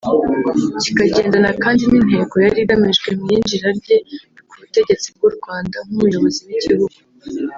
kikagendana 0.81 1.49
kandi 1.63 1.81
n’intego 1.89 2.35
yari 2.45 2.57
igamijwe 2.63 3.09
mu 3.19 3.25
iyinjira 3.29 3.67
rye 3.79 3.97
ku 4.49 4.53
butegetsi 4.61 5.07
bw’u 5.15 5.31
Rwanda 5.37 5.77
nk’umuyobozi 5.85 6.41
w’igihugu 6.47 6.97